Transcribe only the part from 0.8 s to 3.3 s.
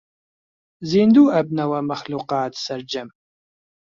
زیندوو ئەبنەوە مەخلووقات سەرجەم